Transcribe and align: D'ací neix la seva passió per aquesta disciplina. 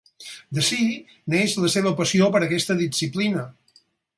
D'ací 0.57 0.77
neix 1.33 1.53
la 1.65 1.71
seva 1.75 1.93
passió 2.01 2.31
per 2.37 2.43
aquesta 2.47 2.79
disciplina. 2.83 3.45